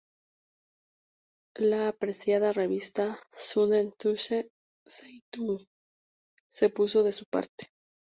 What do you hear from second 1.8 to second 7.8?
apreciada revista "Süddeutsche Zeitung" se puso de su parte.